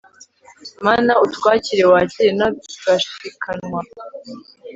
mana 0.85 1.11
utwakire 1.25 1.83
wakire 1.91 2.31
n'agashikanwa 2.39 3.79